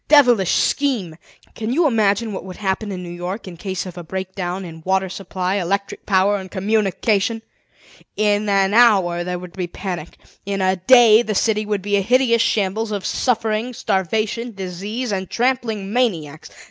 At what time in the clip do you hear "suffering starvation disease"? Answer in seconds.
13.05-15.11